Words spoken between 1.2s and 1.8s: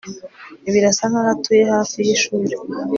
atuye